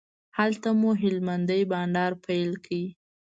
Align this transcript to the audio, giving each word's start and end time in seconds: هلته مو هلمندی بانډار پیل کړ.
هلته 0.37 0.69
مو 0.79 0.89
هلمندی 1.01 1.61
بانډار 1.71 2.11
پیل 2.25 2.51
کړ. 2.65 2.81